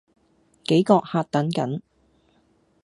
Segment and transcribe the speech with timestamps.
[0.63, 1.79] 幾個客等緊